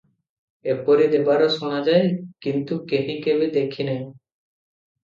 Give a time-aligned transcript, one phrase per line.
[0.73, 2.09] ଏପରି ଦେବାର ଶୁଣାଯାଏ,
[2.47, 4.05] କିନ୍ତୁ କେହି କେବେ ଦେଖି ନାହିଁ।